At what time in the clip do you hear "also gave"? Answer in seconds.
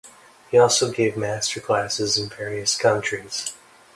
0.57-1.15